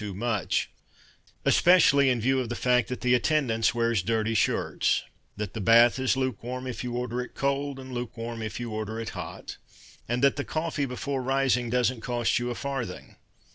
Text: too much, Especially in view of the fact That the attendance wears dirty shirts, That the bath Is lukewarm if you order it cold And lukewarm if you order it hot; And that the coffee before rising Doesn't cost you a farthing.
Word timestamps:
too 0.01 0.15
much, 0.15 0.71
Especially 1.45 2.09
in 2.09 2.19
view 2.19 2.39
of 2.39 2.49
the 2.49 2.55
fact 2.55 2.87
That 2.87 3.01
the 3.01 3.13
attendance 3.13 3.75
wears 3.75 4.01
dirty 4.01 4.33
shirts, 4.33 5.03
That 5.37 5.53
the 5.53 5.61
bath 5.61 5.99
Is 5.99 6.17
lukewarm 6.17 6.65
if 6.65 6.83
you 6.83 6.95
order 6.97 7.21
it 7.21 7.35
cold 7.35 7.77
And 7.77 7.91
lukewarm 7.93 8.41
if 8.41 8.59
you 8.59 8.71
order 8.71 8.99
it 8.99 9.09
hot; 9.09 9.57
And 10.09 10.23
that 10.23 10.37
the 10.37 10.43
coffee 10.43 10.87
before 10.87 11.21
rising 11.21 11.69
Doesn't 11.69 12.01
cost 12.01 12.39
you 12.39 12.49
a 12.49 12.55
farthing. 12.55 13.17